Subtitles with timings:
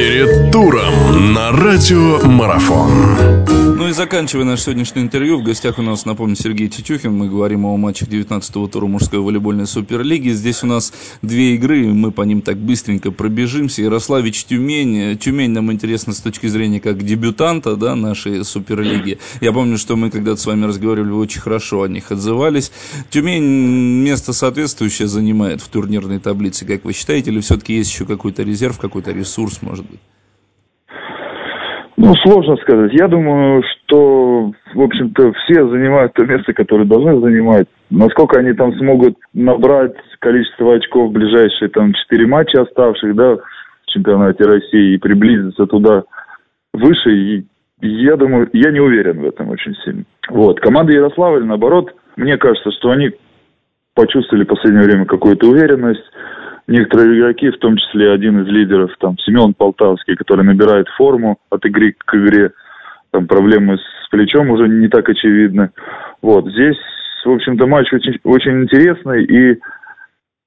[0.00, 3.59] Перед туром на радио Марафон.
[3.80, 7.14] Ну и заканчивая наше сегодняшнее интервью, в гостях у нас, напомню, Сергей Тетюхин.
[7.14, 10.28] Мы говорим о матчах 19-го тура мужской волейбольной суперлиги.
[10.32, 13.80] Здесь у нас две игры, мы по ним так быстренько пробежимся.
[13.80, 15.16] Ярославич Тюмень.
[15.16, 19.18] Тюмень нам интересно с точки зрения как дебютанта да, нашей суперлиги.
[19.40, 22.72] Я помню, что мы когда-то с вами разговаривали, вы очень хорошо о них отзывались.
[23.08, 28.42] Тюмень место соответствующее занимает в турнирной таблице, как вы считаете, или все-таки есть еще какой-то
[28.42, 30.00] резерв, какой-то ресурс, может быть?
[32.02, 32.92] Ну, сложно сказать.
[32.94, 37.66] Я думаю, что, в общем-то, все занимают то место, которое должны занимать.
[37.90, 43.86] Насколько они там смогут набрать количество очков в ближайшие там четыре матча оставших, да, в
[43.88, 46.04] чемпионате России и приблизиться туда
[46.72, 47.46] выше, и
[47.82, 50.04] я думаю, я не уверен в этом очень сильно.
[50.30, 50.58] Вот.
[50.58, 53.10] Команда Ярославля, наоборот, мне кажется, что они
[53.94, 56.04] почувствовали в последнее время какую-то уверенность,
[56.70, 61.64] некоторые игроки, в том числе один из лидеров, там, Семен Полтавский, который набирает форму от
[61.66, 62.52] игры к игре,
[63.10, 65.70] там проблемы с плечом уже не так очевидны.
[66.22, 66.78] Вот, здесь,
[67.24, 69.58] в общем-то, матч очень, очень интересный, и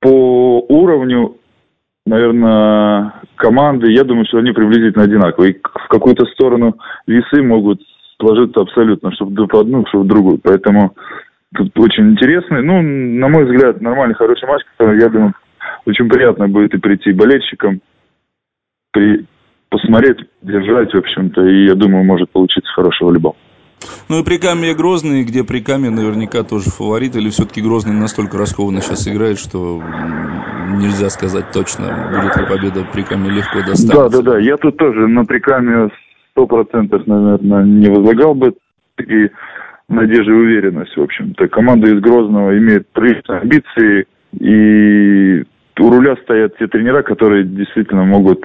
[0.00, 1.36] по уровню,
[2.04, 5.52] наверное, команды, я думаю, что они приблизительно одинаковые.
[5.52, 7.80] И в какую-то сторону весы могут
[8.20, 10.38] сложиться абсолютно, чтобы в одну, чтобы в другую.
[10.42, 10.96] Поэтому
[11.54, 15.34] тут очень интересный, ну, на мой взгляд, нормальный, хороший матч, который, я думаю,
[15.88, 17.80] очень приятно будет и прийти болельщикам,
[18.92, 19.26] при,
[19.70, 23.36] посмотреть, держать, в общем-то, и я думаю, может получиться хороший волейбол.
[24.08, 28.36] Ну и при Каме Грозный, где при Каме наверняка тоже фаворит, или все-таки Грозный настолько
[28.36, 29.82] раскованно сейчас играет, что
[30.76, 33.94] нельзя сказать точно, будет ли победа при Каме легко достанется.
[33.94, 35.90] Да, да, да, я тут тоже на Прикаме
[36.30, 38.54] сто процентов, наверное, не возлагал бы
[38.96, 39.30] такие
[39.88, 41.48] надежды и уверенность, в общем-то.
[41.48, 45.44] Команда из Грозного имеет приличные амбиции, и
[45.80, 48.44] у руля стоят те тренера, которые действительно могут,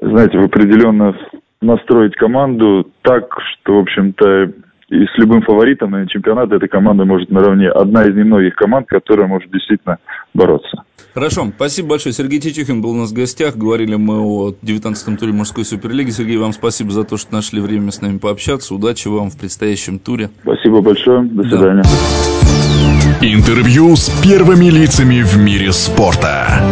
[0.00, 1.16] знаете, определенно
[1.60, 4.52] настроить команду так, что, в общем-то,
[4.90, 7.68] и с любым фаворитом на чемпионат эта команда может наравне.
[7.68, 9.98] Одна из немногих команд, которая может действительно
[10.34, 10.84] бороться.
[11.14, 12.14] Хорошо, спасибо большое.
[12.14, 13.56] Сергей Тетюхин был у нас в гостях.
[13.56, 16.10] Говорили мы о 19-м туре мужской суперлиги.
[16.10, 18.74] Сергей, вам спасибо за то, что нашли время с нами пообщаться.
[18.74, 20.30] Удачи вам в предстоящем туре.
[20.42, 21.22] Спасибо большое.
[21.22, 21.82] До свидания.
[21.82, 23.26] Да.
[23.26, 26.62] Интервью с первыми лицами в мире спорта.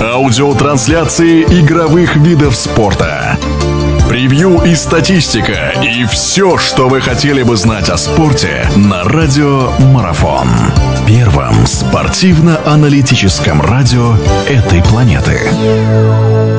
[0.00, 3.38] Аудиотрансляции игровых видов спорта
[4.08, 10.48] превью и статистика, и все, что вы хотели бы знать о спорте на Радио Марафон.
[11.06, 14.16] Первом спортивно-аналитическом радио
[14.48, 16.55] этой планеты.